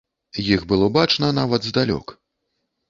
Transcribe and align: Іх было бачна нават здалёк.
Іх 0.53 0.63
было 0.71 0.89
бачна 0.97 1.31
нават 1.41 1.61
здалёк. 1.71 2.17